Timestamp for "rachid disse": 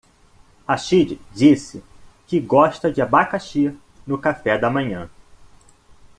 0.67-1.79